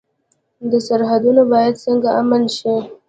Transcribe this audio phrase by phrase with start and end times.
[0.87, 2.73] سرحدونه باید څنګه امن شي؟